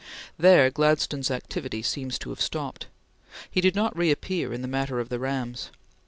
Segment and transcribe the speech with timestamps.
[0.35, 2.87] There Gladstone's activity seems to have stopped.
[3.51, 5.69] He did not reappear in the matter of the rams.